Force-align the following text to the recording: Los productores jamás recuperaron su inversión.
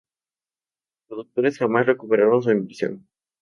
Los 0.97 1.09
productores 1.11 1.59
jamás 1.59 1.85
recuperaron 1.85 2.41
su 2.41 2.49
inversión. 2.49 3.07